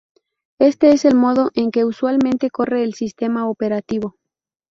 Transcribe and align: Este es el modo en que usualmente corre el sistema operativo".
Este 0.57 0.93
es 0.93 1.05
el 1.05 1.13
modo 1.13 1.51
en 1.53 1.69
que 1.69 1.85
usualmente 1.85 2.49
corre 2.49 2.81
el 2.83 2.95
sistema 2.95 3.47
operativo". 3.47 4.15